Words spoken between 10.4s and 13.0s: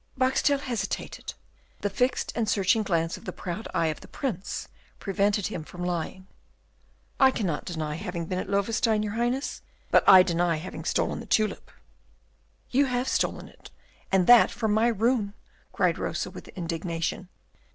having stolen the tulip." "You